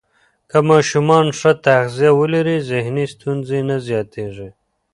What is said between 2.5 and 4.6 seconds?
ذهني ستونزې نه زیاتېږي.